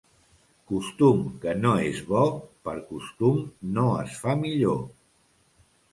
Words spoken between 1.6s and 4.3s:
no és bo, per costum no es